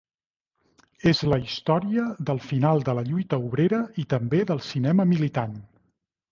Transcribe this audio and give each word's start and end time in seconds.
És 1.11 1.21
la 1.33 1.37
història 1.43 2.07
del 2.31 2.41
final 2.47 2.83
de 2.89 2.97
la 3.01 3.05
lluita 3.11 3.41
obrera 3.45 3.83
i 4.07 4.09
també 4.17 4.43
del 4.53 4.67
cinema 4.73 5.09
militant. 5.15 5.59